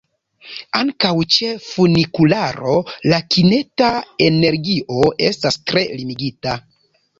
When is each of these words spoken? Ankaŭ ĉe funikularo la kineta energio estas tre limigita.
Ankaŭ 0.77 1.11
ĉe 1.35 1.51
funikularo 1.65 2.79
la 3.13 3.21
kineta 3.37 3.93
energio 4.31 5.07
estas 5.29 5.63
tre 5.71 5.87
limigita. 6.03 6.61